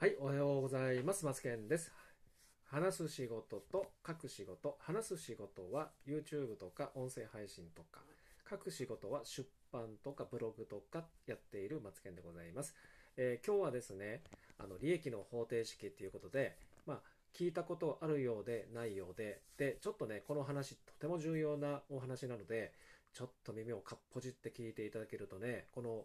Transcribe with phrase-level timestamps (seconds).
[0.00, 1.26] はい、おはようございます。
[1.26, 1.90] マツケンです。
[2.66, 4.78] 話す仕事と書く仕事。
[4.78, 8.02] 話す仕事は YouTube とか音声配信とか、
[8.48, 12.76] 書く仕事は出版とかブログとかやっているマツケンでございます。
[13.16, 14.22] えー今日はですね、
[14.56, 16.54] あの利益の方程式っていうことで、
[16.86, 17.00] まあ、
[17.34, 22.72] 聞いたことあるようでないようで、で、ちょっとね、この話とても重要なお話なので、
[23.12, 26.04] ちょっと耳をかっぽじって聞いていただけるとね、この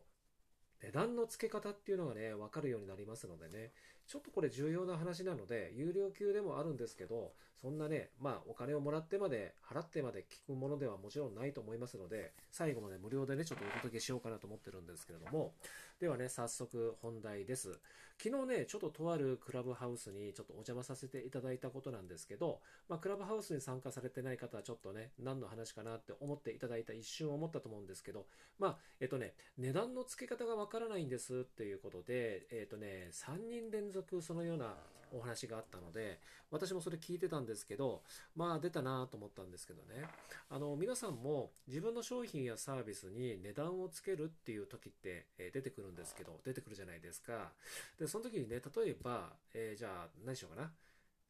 [0.84, 3.72] 値段の付け方っていうのがね、わかるようになりますのでね、
[4.08, 15.54] ちょっとこれ重要な話なので、有料級でもあるんですけど、そんなね、まあお金をもらってまで、払ってまで聞くものではもちろんないと思いますので、最後まで無料でね、ちょっとお届けしようかなと思ってるんですけれども、
[16.00, 17.80] ではね、早速本題です。
[18.22, 28.26] 昨日ね、ちょっととあるクラブハウスにちょっとお邪魔させていただいたことなんですけど、まあクラブハウスに参加されてない方はちょっとね、何の話かなって思っていただいた一瞬思ったと思うんですけど、
[28.60, 34.76] まあ、えっとね、値段の付け方がわからないんですっていうことで、えっとね、3人連続そのような
[35.14, 36.20] お話があったので、
[36.52, 38.02] 私もそれ聞いてたんですけど、
[38.36, 40.06] まあ出たなと思ったんですけどね、
[40.50, 47.52] あの、皆さんも自分の商品やサービスに値段をつけるっていう時って、え出てくるんですけど、出てくるじゃないですか。
[48.00, 50.72] で、その時にね、例えば、えーじゃあ何しようかな。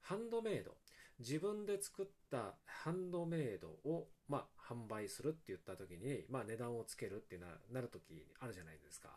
[0.01, 0.75] ハンドメイド。
[1.19, 9.09] 自分で作ったハンドメイドを、まあ、販売するって言った時に、まあ、値段をつけるってななる時あるじゃないですか。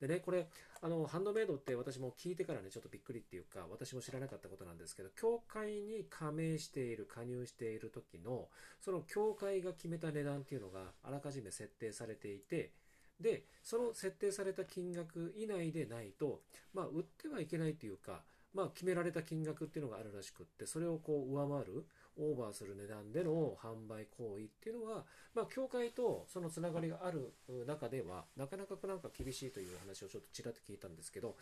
[0.00, 0.48] でね、これ、
[0.80, 8.48] あの、ハンドメイドって私も聞いてからね、ちょっとびっくりっていうか、私も知らなかったことなんですけど、協会に加盟している、加入している時の、
[8.80, 12.72] その協会が決めた値段っていうのがあらかじめ設定されていて、
[13.20, 16.40] で、その設定された金額以内でないと、
[16.72, 18.22] まあ、売ってはいけないというか、
[18.54, 21.84] まあ、決められた金額っていうのがあるらしくって、それをこう上回る、
[22.16, 27.32] オーバーする値段での販売行為っていうのは、まあ、協会とそのつながりがある
[27.66, 31.36] 中では、なかなかなんか厳しいという話をちょっとちらっと聞いたんですけど、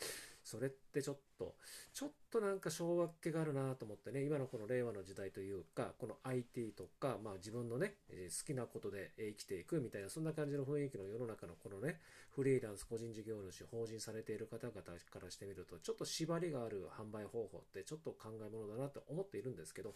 [0.45, 1.55] それってちょっと、
[1.93, 12.01] ちょっとなんか昭和っ気があるなと思ってね、今のこの令和の時代というか、この IT とか、まあ自分のね、好きなことで生きていくみたいな、そんな感じの雰囲気の世の中のこのね、
[12.35, 19.95] フリーランス、個人事業主、法人されている方々からしてみると、ちょっと縛りがある販売方法ってちょっと考えものだなと思っているんですけど、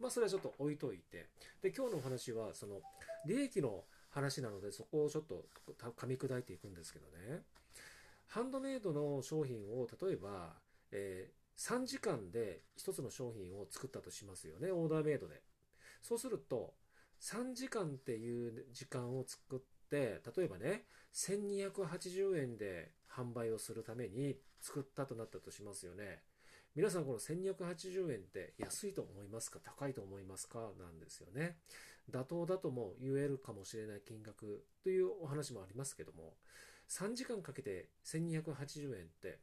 [0.00, 1.28] まあそれはちょっと置いといて、
[1.62, 2.80] で、今日のお話は、その、
[3.26, 5.44] 利益の話なので、そこをちょっと
[5.78, 7.42] 噛み砕いていくんですけどね、
[8.26, 10.54] ハンドメイドの商品を、例えば、
[10.90, 15.42] えー3時間で1つの商品を作ったとしますよね、オーダーメイドで。
[16.00, 16.72] そうすると、
[17.20, 19.60] 3時間っていう時間を作っ
[19.90, 26.22] て、例えばね、1280円で販売をするために作ったとなったとしますよね。
[26.80, 29.58] 皆さんこの1280円って安いと思いますか？
[29.62, 30.60] 高いと思いますか？
[30.80, 31.58] なんですよね。
[32.10, 36.32] 妥当だとも言えるかもしれない金額というお話もありますけども、
[36.88, 39.40] 3時間かけて1280円って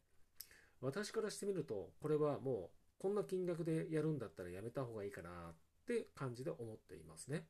[0.81, 5.33] 私からしてみると、これはもうこんな金額でやるんだったらやめた方がいいかなっ
[5.85, 7.43] て感じで思っていますね。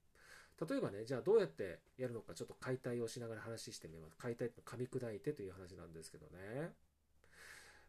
[0.70, 4.18] 例えばね、じゃあどうやってやるのかちょっと解体をしながら話してみます。
[4.18, 6.72] 解体って噛み砕いてという話なんですけどね。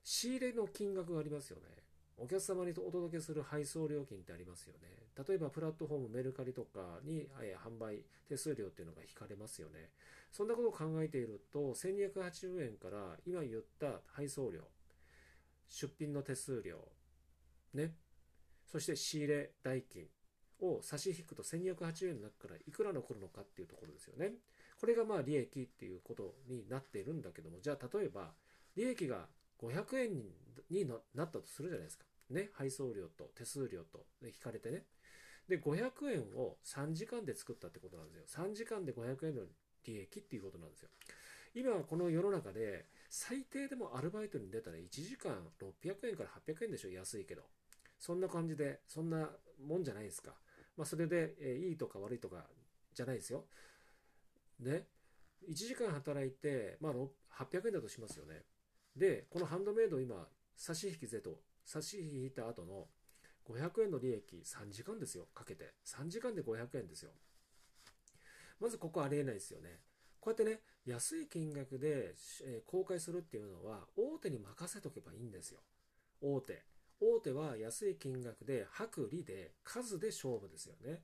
[0.04, 1.87] 仕入れの金額がありますよね。
[2.20, 4.88] お客様にお届けする配送料金ってありますよね。
[5.28, 9.90] 例えばプラットフォームメルカリとかにえ販売手数料っていうのが引かれますよね。
[10.32, 14.62] そんなことを考えていると、1280円から今言った配送料、
[15.68, 16.78] 出品の手数料、
[17.74, 17.94] ね、
[18.66, 20.06] そして仕入れ代金
[20.60, 24.32] を差し引くと1280円の中からいくら残るのかっていうところですよね。
[24.80, 28.32] これがまあ利益っていうことになっているんだけども、じゃあ例えば
[28.76, 29.26] 利益が
[29.60, 30.16] 500円
[30.70, 32.04] になったとするじゃないですか。
[32.30, 34.84] ね、配送料と手数料とで引かれてね。
[35.48, 38.44] で、500円を3時間で作ったってことなんですよ。
[38.44, 39.42] 3時間で500円の
[39.84, 40.90] 利益っていうことなんですよ。
[41.54, 47.42] 今はこの世の中で最低でもアルバイトに出たら1時間600円から800円でしょ安いけど
[47.98, 49.30] そんな感じでそんな
[49.66, 50.32] もんじゃないですか
[50.76, 52.46] まあそれで、えいいとか悪いとか
[52.94, 53.44] じゃないですよ
[54.60, 54.86] ね
[55.48, 56.92] 1時間働いて、まあ、
[57.42, 58.42] 800円だとしますよね
[58.94, 60.26] でこのハンドメイドを今
[60.56, 62.86] 差し引き税と差し引いた後の
[63.46, 67.10] 500円の利益3時間ですよかけて3時間で500円ですよ
[68.58, 69.80] まずここありえないですよね
[70.20, 75.60] こうやってね、安い金額で、え公開するっていうのは、大手に任せとけばいいんですよ。
[76.20, 76.64] 大手。
[77.00, 81.02] 大手は安い金額で、薄利で、数で勝負ですよね。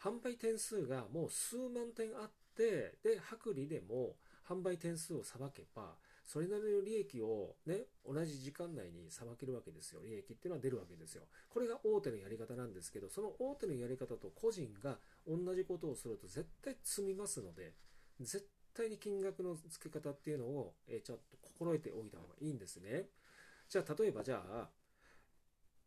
[0.00, 4.16] 販売点数がもう数万点あって、で、薄利でも
[4.46, 10.00] 販売点数をさばけば、それなりの利益をね、同じ時間内にさばけるわけですよ。
[10.02, 11.24] 利益っていうのは出るわけですよ。
[11.50, 17.74] これが大手のやり方なんですけど、その大手のやり方と個人が同じことをすると絶対積みますので、
[18.20, 23.08] 絶対に金額の付け方っていうのを、えちょっと心得ておいた方がいいんですね。
[23.68, 24.68] じゃあ例えばじゃあ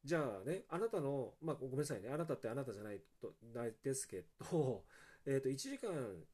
[0.03, 4.83] じゃあねあなたのまあごめんなさいねあなたってあなたじゃないとないですけど
[5.27, 5.89] えー、と1時間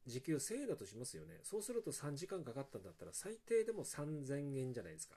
[0.06, 1.40] 時給1000円だとしますよね。
[1.44, 5.16] そうすると3時間かかったんだったら最低でも3000円じゃないですか。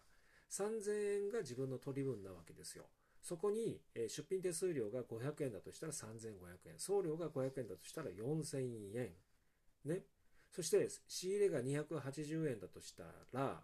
[0.50, 2.84] 3000円が自分の取り分なわけですよ。
[3.20, 6.78] そこに、出品手数料が500円だとしたら3500円。
[6.78, 9.10] 送料が500円だとしたら4000円。
[9.86, 10.02] ね。
[10.50, 13.60] そして仕入れが280円だとしたら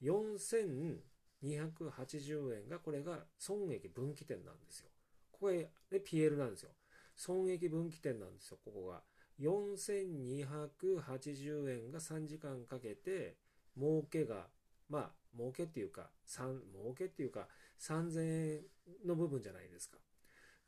[0.00, 4.88] 4280円がこれが損益分岐点なんですよ。
[5.30, 6.70] ここが、ね、PL なんですよ。
[7.16, 9.02] 損益分岐点なんですよ、ここが。
[9.40, 13.36] 4280円が3時間かけて
[13.76, 14.46] 儲けが
[14.88, 17.48] まあ儲けっていうか3儲けっていうか
[17.80, 18.60] 3000円
[19.06, 19.98] の部分じゃないですか。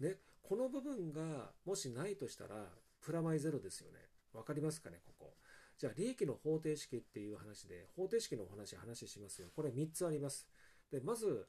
[0.01, 2.69] ね、この部分がもしないとしたら
[3.01, 3.99] プラマイゼロですよね。
[4.33, 5.35] わかりますかね、ここ。
[5.79, 9.49] じゃあ利益の方程式っていう話で方程式のお話話しますよ。
[9.55, 10.49] これ3つあります。
[10.91, 11.47] で、まず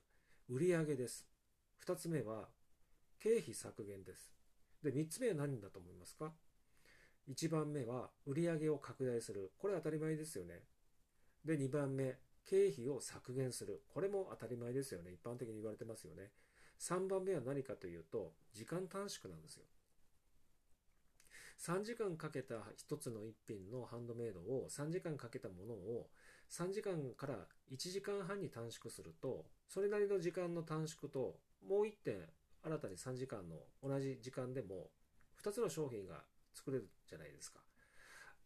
[0.50, 1.26] 売上です。
[1.86, 2.50] 2つ目は
[3.20, 4.34] 経費削減です。
[4.84, 6.34] で、3つ目は何だと思いますか？
[7.30, 9.52] 1番目は売上を拡大する。
[9.58, 10.62] これ当たり前ですよね。
[11.44, 13.84] で、2番目、経費を削減する。
[13.94, 15.12] これも当たり前ですよね。
[15.12, 16.32] 一般的に言われてますよね。
[16.80, 19.66] 3番目は何かというと、時間短縮なんですよ。
[21.60, 26.10] 3時間かけた1つの1品のハンドメイドを3時間かけたものを
[26.52, 27.36] 3時間から
[27.72, 31.38] 1時間半に短縮するとそれなりの時間の短縮と
[31.68, 32.18] もう1点
[32.64, 34.90] 新たに3時間の同じ時間でも
[35.44, 36.24] 2つの商品が
[36.56, 37.60] 作れるじゃないですか。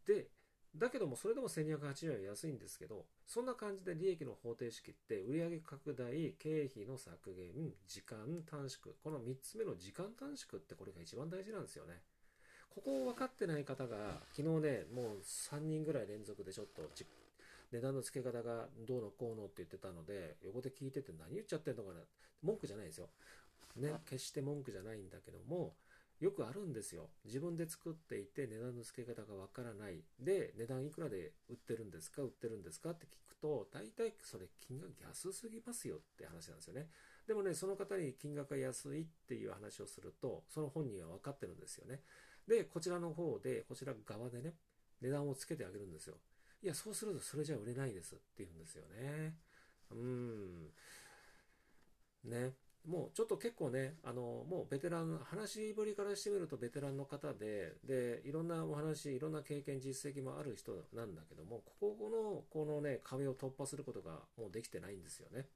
[0.06, 0.28] で、
[0.76, 8.94] だけどもそれでも1280円は安いんですけど、そんな感じで利益の方程式って売上拡大、経費の削減、時間短縮。
[9.02, 12.02] この3つ目の時間短縮ってこれが一番大事なんですよね。
[12.70, 16.82] ここを分かってない方が、昨日ね、もう3人ぐらい連続でちょっと
[17.72, 22.00] 値段の付け方がどうのこうのって言ってたので、横で聞いてて何言っちゃってんのかな。
[22.42, 23.08] 文句じゃないですよ。
[23.76, 25.74] ね、決して文句じゃないんだけども、
[26.20, 27.08] よくあるんですよ。
[27.24, 30.04] 自分で作っていて値段の付け方がわからない。
[30.18, 36.88] で、値段いくらで売ってるんですか売ってるんですかって聞くと、大体それ金額安すぎますよって話なんですよね。
[37.26, 42.02] でもね、その方に金額が安いっていう話をすると、その本人は分かってるんですよね。
[42.46, 44.54] で、こちらの方で、こちら側でね、
[45.00, 46.16] 値段をつけてあげるんですよ。
[46.62, 49.36] いや、そうするとそれじゃ売れないですって言うんですよね。
[49.90, 50.70] うん。
[52.24, 52.52] ね。
[52.86, 65.46] もうちょっと結構ね、あの、もうベテラン、話しぶりからしてみるとベテランの方で、で、いろんなお話、いろんな経験、実績もある人なんだけども、ここの、このね、壁を突破することがもうできてないんですよね。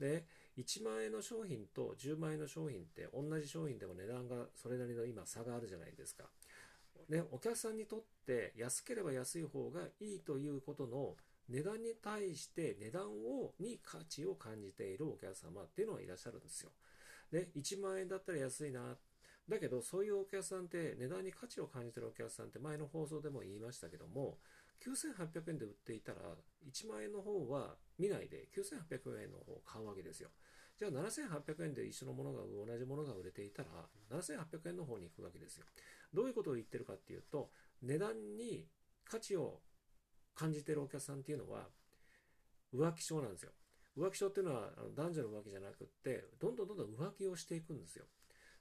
[0.00, 0.24] で、
[0.56, 6.24] 1万円の商品と10万円の商品って同じ商品でも値段がそれなりの今差があるじゃないですか。
[7.08, 11.16] ね、お客さんにとって安ければ安い方がいいということの
[11.48, 16.70] 値段に対して値段をに価値を感じているお客様っていうのはいらっしゃるんですよ。
[17.30, 18.96] で、1万円だったら安いな。
[19.48, 24.38] だけど、そういうお客さんって値段に価値を感じてるお客さんって前の放送でも言いましたけども、
[24.82, 26.20] 9800円で売っていたら、
[26.66, 30.30] 1万円の方は見ないで9800円の方を買うわけですよ。
[30.76, 33.68] じゃあ7800円で一緒のものが同じものが売れていたら
[34.10, 35.66] 7800円の方に行くわけですよ。
[36.12, 37.50] どういうことを言ってるかっていうと
[37.82, 38.66] 値段に
[39.04, 39.60] 価値を
[40.34, 41.68] 感じてるお客さんっていうのは
[42.74, 43.52] 浮気症なんですよ。
[43.96, 48.06] 浮気症っていうのは男女の浮気じゃなくってどんどんどんどん浮気をしていくんですよ。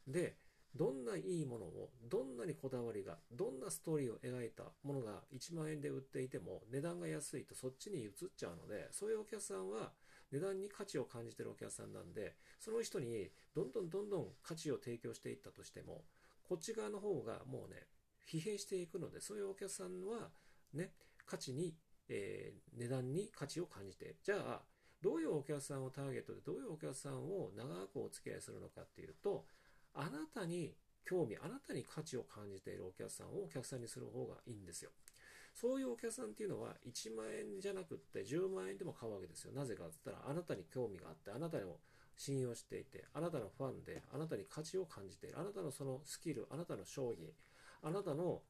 [0.07, 0.37] で
[0.75, 9.91] どんないいものをどんなにこだわりがどんなストーリーを描いたものが1万円で売っていても値段が安いとそっちに移っちゃうのでそういうお客さんは
[10.31, 16.05] 値段に価値を感じてるお客さんなんでその人にどんどんどんどん価値を提供していったとしても
[16.41, 17.83] こっち側の方がもうね
[18.27, 20.29] 疲弊していくのでそういうお客さんは
[20.73, 20.91] ね
[21.25, 21.75] 価値に、
[22.09, 24.15] えー、値段に価値を感じて。
[24.23, 24.61] じゃあ、
[25.01, 29.45] どういうお客さんをターゲットで、どういうお客さんを長くお付き合いするのかっていうと、
[29.93, 30.75] あなたに
[31.05, 34.91] 興味、あなたに価値を感じているお客さんをお客さんにする方がいいんですよ。
[35.53, 39.51] そういうお客さんっていうのは1万円じゃなくって10万円でも買うわけですよ。
[39.53, 41.79] なぜかって言ったらあなたに興味があって、あなたを
[42.15, 47.27] 信用していて、あなたのファンで、あなたに価値を感じている、あなたのそのスキル、あなたの商品、
[47.81, 48.41] あなたの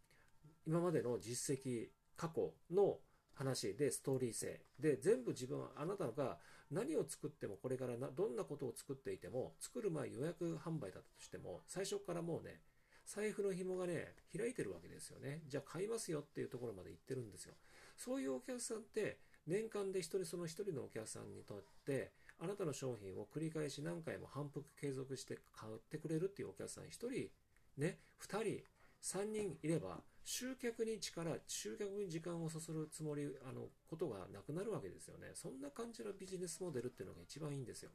[0.66, 2.98] 今までの実績、過去の
[3.34, 6.38] 話でストーリー性で全部自分はあなたが
[6.72, 12.62] 何を作ってもこれからどんなことを作っていても作る前予約販売だったとしても最初からもうね
[13.06, 15.42] 財布の紐がね開いてるわけですよね。
[15.48, 17.54] じゃあ買いますよっていうところまで行ってるんですよ。
[17.98, 27.30] そういうお客さんって年間で一人その一人のお客さんにとってあなたの商品を繰り返し何回も反復継続して買ってくれるっていうお客さん一人
[27.78, 28.64] ね二人
[29.02, 37.92] 3人いれば集客に力集客に時間をそするつもりあのことがなくなるわけですよねそんな感じのビジネスモデルっていうのが一番いいんですよ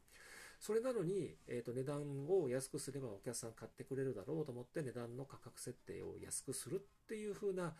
[0.60, 7.74] それなのに、えーと、値段を安くすればお客さん買ってくれるだろうと思って値段の価格設定を安くするっていう風な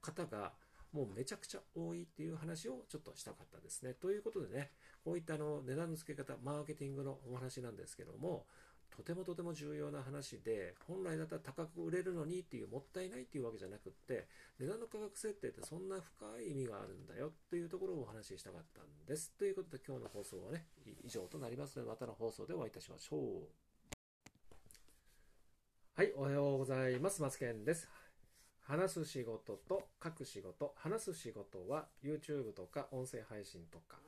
[0.00, 0.52] 方が
[0.92, 3.94] もうめちゃくちゃ多いっていう話をちょっとしたかったですね。
[3.94, 4.70] ということでね、
[5.04, 8.46] こういったあの値段の付け方、マーケティングのお話なんですけども、
[8.90, 14.28] とてもとても重要な話で、本来だったら高く売れるのにっていうもったいないっていうわけじゃなくって、
[14.58, 19.32] 値段の価格設定ってそんな深い意味があるんだよっていうところをお話ししたかったんです。
[19.38, 20.66] ということで今日の放送はね、
[21.04, 23.48] 以上となりますので、またの放送でお会いいたしましょう。
[25.94, 27.20] はい、おはようございます。
[27.20, 27.88] マツケンです。
[28.62, 30.72] 話す仕事と書く仕事。
[30.76, 33.98] 話す仕事は YouTube とか音声配信とか、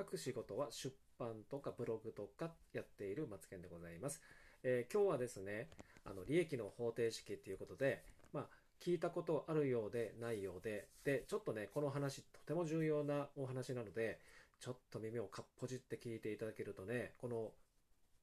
[0.00, 4.22] 書く仕事は出版とかブログとかやっているマツケンでございます。
[4.62, 5.68] えー、今日はですね、
[6.06, 8.02] あの利益の方程式っていうことで、
[8.32, 8.46] まあ、
[8.80, 14.20] 聞いたことあるようでないようで、で、ちょっとね、この話とても重要なお話なので、
[14.58, 17.50] ちょっと耳をかっぽじって聞いていただけるとね、この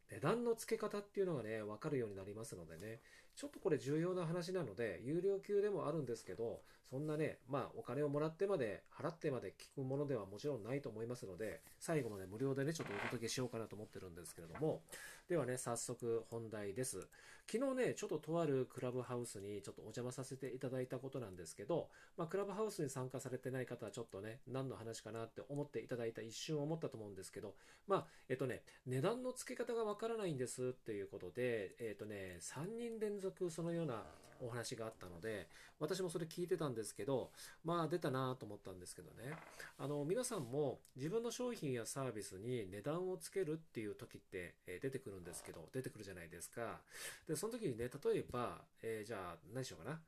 [0.09, 3.01] 値段の付け方っていうのがね、わかるようになりますのでね、
[3.37, 14.81] ちょっとこれ重要な話なので、有料級でもあるんですけど、そんなね、まあお金をもらってまで、払ってまで聞くものではもちろんないと思いますので、最後まで無料でね、ちょっとお届けしようかなと思ってるんですけれども、
[15.29, 17.07] ではね、早速本題です。
[17.49, 27.55] 昨日ね、ちょっととあるクラブハウスにちょっとお邪魔させていただいたことなんですけど、まあクラブハウスに参加されてない方はちょっとね、何の話かなって思っていただいた一瞬思ったと思うんですけど、
[27.87, 34.03] まあ、えっとね、値段の付け方がわからないんですっていうことで、えっとね、3人連続そのような
[34.41, 35.47] お話があったので、
[35.79, 37.31] 私もそれ聞いてたんですけど、
[37.63, 39.35] まあ出たなと思ったんですけどね。
[39.77, 46.79] あの、皆さんも自分の商品やサービスに値段をつけるっていう時ってえ出てくるんですけど、出てくるじゃないですか。
[47.27, 49.99] で、その時にね、例えば、えー、じゃあ何しようかな。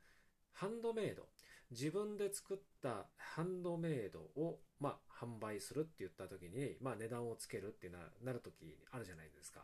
[0.52, 1.26] ハンドメイド。
[1.70, 9.60] 自分で作ったハンドメイドを、まあ、販売するって言った時に、まあ、値段をつけるってななる時あるじゃないですか。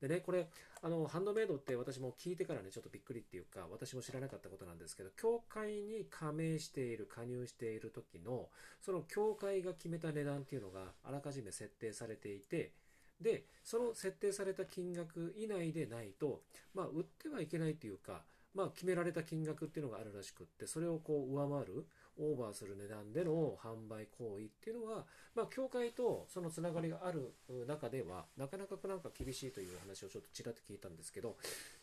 [0.00, 0.48] でね、これ、
[0.82, 8.48] あの、ハンドメイドって私も聞いてからね、ちょっとびっくりっていうか、私も知らなかったことなんですけど、協会に加盟している、加入している時の、
[8.82, 12.72] その協会が決めた値段っていうのがあらかじめ設定されていて、
[13.20, 16.42] で、その設定された金額以内でないと、
[16.74, 18.22] まあ、売ってはいけないというか、
[18.54, 21.86] まあ、決められた金額っていうのがあるらしくって、それをこう上回る、
[22.18, 25.04] オーバーする値段での販売行為っていうのは、
[25.34, 27.34] まあ、協会とそのつながりがある
[27.66, 31.36] 中では、なかなかなんか厳しいという話をちょっとちらっと聞いたんですけど、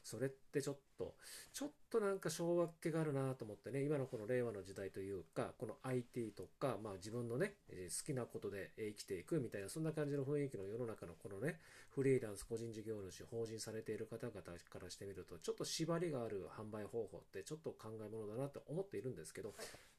[0.04, 1.14] それってちょっと、
[1.54, 11.60] ちょっとなんか昭和っ気があるなと思ってね、今のこの令和の時代というか、この IT とか、まあ自分のね、好きなことで生きていくみたいな、そんな感じの雰囲気の世の中のこのね、
[11.90, 19.54] フリーランス、個人事業主、法人されている方々からしてみると、ちょっと縛りがある販売方法ってちょっと考えものだなと思っているんですけど、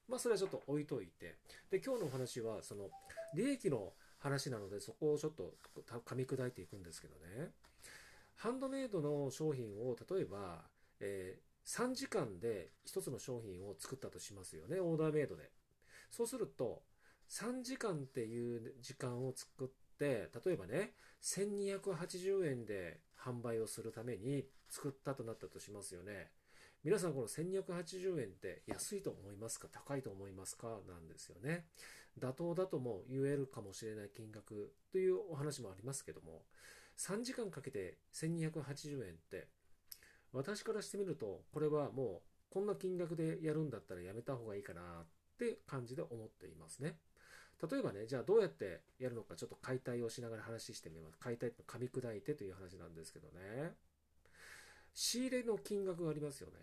[0.09, 1.37] まあそれはちょっと置いといて、
[1.71, 2.91] で、今日のお話は、その、
[3.35, 5.55] 利益の話なので、そこをちょっと
[6.07, 7.51] 噛み砕いていくんですけどね。
[8.37, 10.65] ハンドメイドの商品を、例えば、
[11.01, 15.51] えー、3時間で1つの商品を作ったとしますよね、オーダーメイドで。
[16.11, 16.83] そうすると、
[17.31, 19.69] 3時間っていう時間を作っ
[19.99, 20.93] て、例えばね、
[21.23, 26.31] 1280円で販売をするために作ったとなったとしますよね。
[26.85, 29.69] 皆さんこの1280円って安いと思いますか？
[29.73, 30.67] 高いと思いますか？
[30.87, 31.65] なんですよね。
[32.21, 36.43] 妥当だとも言えるかもしれない金額というお話もありますけども、
[36.99, 39.49] 3時間かけて1280円って、
[40.35, 45.07] 私からしてみると、これはもうこんな金額でやるんだったらやめた方がいいかなっ
[45.39, 46.99] て感じで思っていますね。
[47.67, 51.17] 例えばね、じゃあどうやってやるのかちょっと解体をしながら話してみます。
[51.19, 53.73] 解体って噛み砕いてという話なんですけどね。
[54.95, 56.55] 仕入れの金額がありますよね。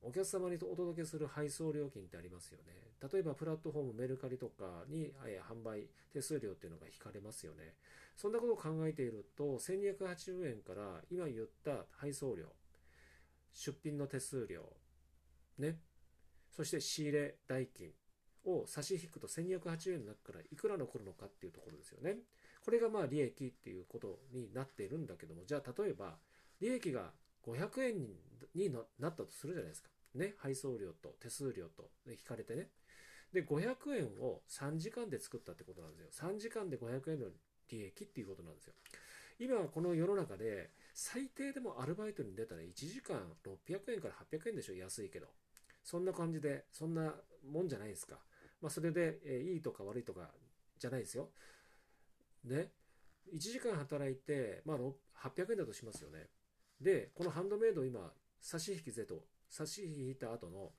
[0.00, 2.72] お客様にお届けする配送料金ってありますよね。
[3.12, 5.12] 例えばプラットフォームメルカリとかに、
[5.48, 7.74] 販売手数料っていうのが引かれますよね。
[8.16, 12.46] そんなことを考えていると、1280円から今言った配送料、
[13.52, 14.62] 出品の手数料、
[15.58, 15.80] ね、
[16.52, 17.90] そして仕入れ代金
[18.44, 22.18] を差し引くと1280円の中からいくら残るのかっていうところですよね。
[22.64, 26.18] これがまあ利益っていうことになっているんだけども、じゃあ例えば
[26.60, 27.12] 利益が
[27.46, 27.98] 500円
[28.54, 29.90] になったとするじゃないですか。
[30.14, 32.68] ね、配送料と手数料と引かれてね。
[33.32, 36.30] で、500円を3時間で作ったってことなんですよ。
[36.30, 37.26] 3時間で500円の
[37.70, 38.74] 利益っていうことなんですよ。
[39.38, 45.26] 今はこの世の中で最低でもアルバイトに出たら1時間600円から800円でしょ安いけど。
[45.84, 47.14] そんな感じで、そんな
[47.50, 48.18] もんじゃないですか。
[48.60, 50.30] まあそれで、えいいとか悪いとか
[50.78, 51.30] じゃないですよ。
[52.44, 52.72] ね。
[53.32, 54.76] 1時間働いて、まあ
[55.28, 56.26] 800円だとしますよね。
[56.80, 60.72] で、このハンドメイド今、差し引き税と差し引いた後の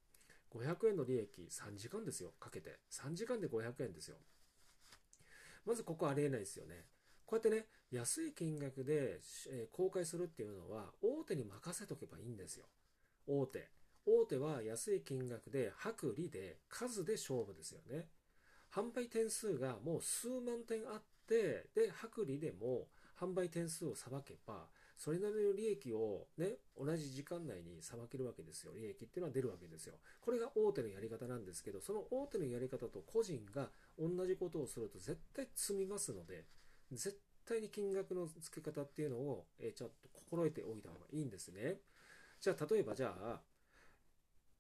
[0.52, 2.80] 500円の利益3時間ですよ、かけて。
[2.92, 4.18] 3時間で500円ですよ。
[5.66, 6.86] まずここありえないですよね。
[7.26, 12.66] こうやってね、安い金額で、え、公開するっていうのは、大手に任せとけばいいんですよ。
[13.28, 13.70] 大手。
[14.06, 18.08] 大手は安い金額で、薄利で、数で勝負ですよね。
[18.74, 22.88] 販売点数がもう数万点あって、で、薄利でも
[23.20, 24.68] 販売点数をさばけば、
[25.00, 28.74] それなりの利益をね、同じ時間内にさばけるわけですよ。
[28.76, 29.96] 利益っていうのは出るわけですよ。
[30.20, 36.44] これが大手のやり方なんですけど、その大手のやり方と個人が同じことをすると絶対積みますので、
[36.92, 41.78] 絶対に金額の付け方っていうのを、えちょっと心得ておいた方がいいんですね。
[42.42, 43.42] じゃあ、例えばじゃあ、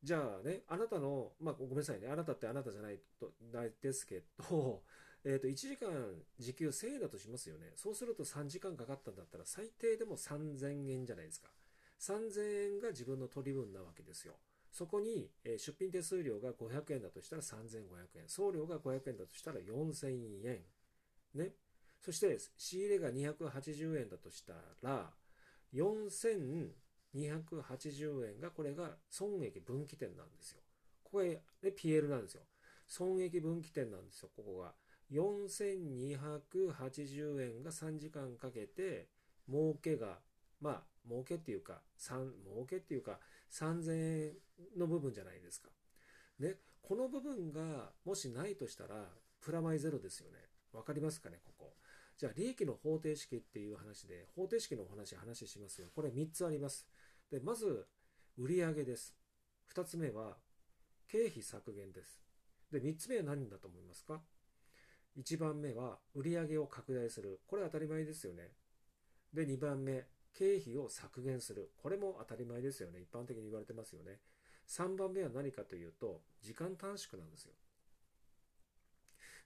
[0.01, 4.84] じゃあね、あなたの、まあ、ごめんなさいね、あなたってあなたじゃないと、ないですけど、
[5.25, 5.89] え、ー、と、1時間
[6.39, 7.73] 時給1000円だとしますよね。
[7.75, 11.49] そうすると3時間かかったんだったら最低でも3000円じゃないですか。
[11.99, 14.35] 3000円が自分の取り分なわけですよ。
[14.71, 18.29] そこに、出品手数料が500円だとしたら3500円。
[18.29, 20.63] 送料が500円だとしたら4000円。
[21.35, 21.53] ね。
[21.99, 25.11] そして仕入れが280円だとしたら、
[25.73, 26.73] 4280
[28.25, 30.61] 円がこれが損益分岐点なんですよ。
[31.03, 32.43] ここで PL なんですよ。
[32.88, 34.73] 損益分岐点なんですよ、ここが。
[35.11, 39.09] 4280円が3時間かけて、
[39.47, 40.19] 儲けが、
[40.61, 43.19] まあ、儲けっていうか3、儲けっていうか、
[43.51, 44.33] 3000円
[44.77, 45.69] の部分じゃないですか。
[46.39, 49.07] ね、この部分がもしないとしたら、
[49.41, 50.37] プラマイゼロですよね。
[50.73, 51.73] わかりますかね、ここ。
[52.17, 55.89] じゃあ、利益の方程式っていう話で、方程式のお話、話しますよ。
[55.95, 56.87] これ3つあります。
[57.31, 57.87] で、まず、
[58.37, 59.15] 売上です。
[59.73, 60.37] 2つ目は、
[61.07, 62.21] 経費削減です。
[62.71, 64.21] で、3つ目は何だと思いますか？
[65.17, 67.39] 1番目は売上を拡大する。
[67.47, 68.51] これ当たり前ですよね。
[69.33, 71.71] で、2番目、経費を削減する。
[71.81, 72.99] これも当たり前ですよね。
[72.99, 74.19] 一般的に言われてますよね。
[74.67, 77.53] 3番目は何かというと、時間短縮なんですよ。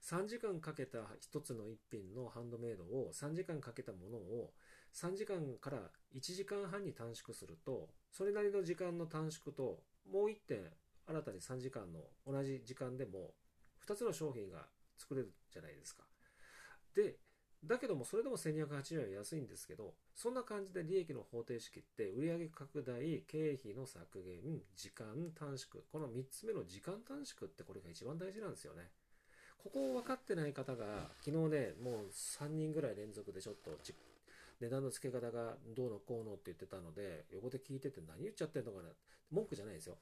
[0.04, 4.52] 3時間かけた1つの1品のハンドメイドを3時間かけたものを
[4.92, 5.78] 3時間から
[6.14, 10.58] 1時間半に短縮するとそれなりの時間の短縮ともう1点
[11.06, 13.30] 新たに3時間の同じ時間でも
[13.88, 14.66] 2つの商品が
[15.04, 16.04] 作れるじゃないですか。
[16.94, 17.16] で、
[17.62, 25.82] だけどもそれでも1280円は安いんですけど、そんな感じで利益の方程式って売上拡大、経費の削減、時間短縮。
[25.92, 28.90] この3つ目の時間短縮ってこれが一番大事なんですよね。
[29.62, 33.70] ここを分かってない方が、昨日ね、もう3人ぐらい連続でちょっと
[34.60, 38.90] 値段の付け方がどうのこうのって言ってたので、横で聞いてて何言っちゃってんのかな。
[39.30, 39.96] 文句じゃないですよ。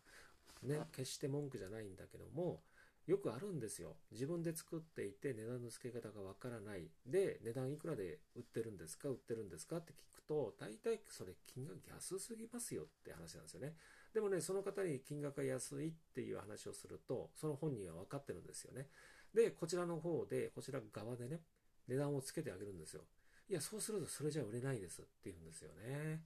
[0.65, 2.61] ね、決して文句じゃないんだけども、
[3.07, 3.97] よくあるんですよ。
[4.13, 6.89] 自分で作っていて値段の付け方がわからない。
[7.05, 9.09] で、値段いくらで売ってるんですか？
[9.09, 9.79] 売ってるんですか？
[9.79, 13.75] って聞くと、大体それ金額安すぎますよって話なんですよね。
[14.15, 18.89] でもね、その方に金額が安いっていう話をすると、その本人は分かってるんですよね。
[19.35, 21.41] で、こちらの方で、こちら側でね、
[21.89, 23.03] 値段をつけてあげるんですよ。
[23.49, 26.23] いや、そうするとそれじゃ売れないですって言うんですよね。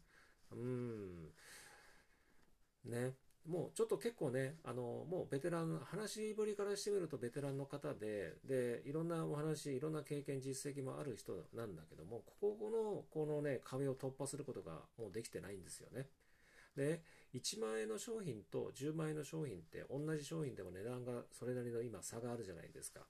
[0.52, 1.32] うん。
[2.84, 3.14] ね。
[3.48, 16.08] もうちょっと結構ね、あの、もうベテラン、話しぶりからしてみるとベテランの方で、で、いろんなお話、いろんな経験、実績もある人なんだけども、ここの、このね、壁を突破することがもうできてないんですよね。
[16.76, 17.02] で、
[17.34, 23.00] 1万円の商品と10万円の商品って同じ商品でも値段がそれなりの今差があるじゃないですか。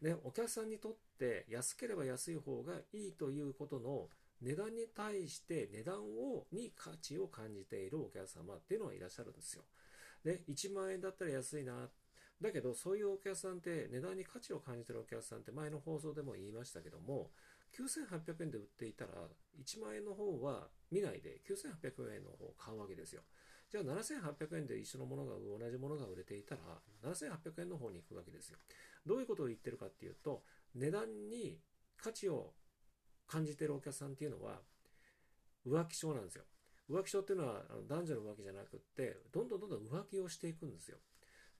[0.00, 4.08] ね、お客さんにとって安ければ安い方がいいということの
[4.42, 9.62] 値段に対して値段をに価値を感じているお客様っていうのはいらっしゃるんですよ。
[10.24, 11.88] で、1万円だったら安いな。
[12.40, 17.30] だけど、そういうお客さんって値段に価値を感じてるお客さんって前の放送でも言いましたけども、
[17.72, 19.12] 9800円で売っていたら、
[19.64, 23.22] 1万円の方は見ないで9800円の方を買うわけですよ。
[23.70, 26.60] じゃあ7800円で一緒のものが、同じものが売れていたら、
[27.04, 28.58] 7800円の方に行くわけですよ。
[29.06, 30.42] どういうことを言ってるかっていうと、
[30.74, 31.58] 値段に
[31.96, 32.52] 価値を
[33.26, 34.60] 感じてるお客さんっていうのは
[35.66, 36.44] 浮気症なんですよ。
[36.90, 40.98] 浮気症っていうのは男女の浮気じゃなくって、どんどんどんどん浮気をしていくんですよ。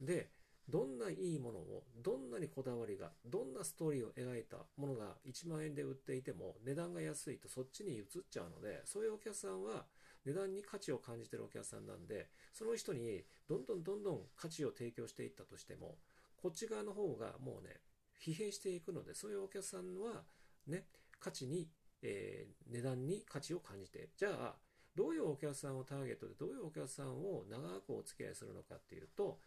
[0.01, 0.31] で、
[0.69, 9.87] どんないいものを、どんなにこだわりが、どんなストーリーを描いたものが1万円で売っていても値段が安いとそっちに移っちゃうので、そういうお客さんは
[10.25, 15.99] 値段に価値を感じてるお客さんなんで、その人にどんどんどんどん価値を提供していったとしても、
[16.37, 17.81] こっち側の方がもうね、
[18.25, 20.25] 疲弊していくので、そういうお客さんは
[20.67, 20.87] ね、
[21.23, 21.69] 価値に、
[22.03, 24.11] えー、値段に価値を感じて。
[24.17, 24.57] じゃあ
[24.95, 29.39] どういうお客さんをターゲットでどういうお客さんを長くお付き合いするのかっていうと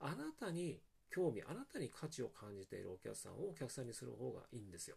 [0.00, 4.96] あなたに興味あなたに価値を感じているお客さんをお客さんにする方がいいんですよ。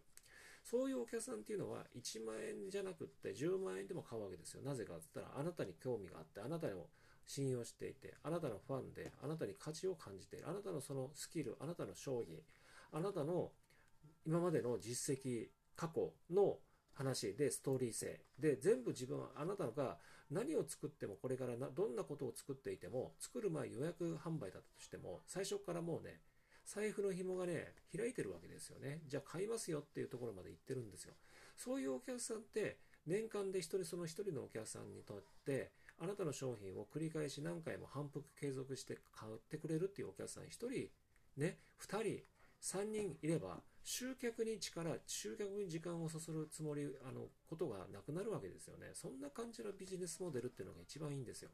[0.64, 4.62] そういうお客さんっていうのは1万円じゃなくって10万円でも買うわけですよ。
[4.62, 6.86] なぜかって言ったらあなたに興味があってあなたの
[7.26, 12.38] 信用していて、あなたのファンで、あなたに価値を感じている、あなたのそのスキル、あなたの商品、
[12.90, 13.52] あなたの
[14.26, 16.56] 今までの実績、過去の
[16.92, 19.98] 話でストーリー性で全部自分はあなたが
[20.30, 26.20] 何を作ってもこれからなどんなことを作っていても作る前予約販売だったとしても最初からもうね
[26.66, 29.00] 財布の紐がね開いてるわけですよね。
[29.06, 31.14] じゃあ買いますよっていうところまで行ってるんですよ。
[31.56, 40.68] そういうお客さんって年間で一人その一人のお客さんにとってあなたの商品を繰り返し何回も反復継続して買ってくれるっていうお客さん1人
[41.38, 42.22] ね2人
[42.60, 51.50] 3人いれば集客に力集客に時間をそそるつもりあのことがなくなるわけですよねそんな感じのビジネスモデルっていうのが一番いいんですよ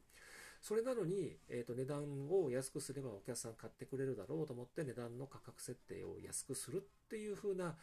[0.61, 7.75] それなのに、えーと、値段を安くすればお客さん買ってくれるだろうと思って値段の価格設定を安くするっていう風な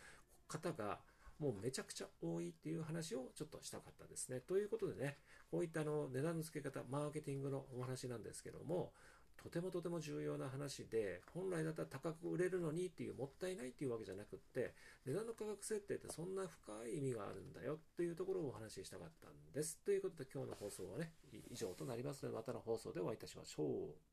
[0.49, 0.99] 方が
[1.39, 4.39] もうめちゃくちゃ多いっていう話をちょっとしたかったですね。
[4.41, 5.19] ということでね、
[5.51, 8.93] こういったあの値段の付け方、マーケティングのお話なんですけども、
[9.37, 19.79] とてもとても重要な話で、本来だったら高く売れるのにっていうもったいないっていうわけじゃなくって、値段の価格設定ってそんな深い意味があるんだよっていうところをお話ししたかったんです。
[19.85, 21.13] ということで今日の放送はね、
[21.51, 24.12] 以上となりますので、またの放送でお会いいたしましょう。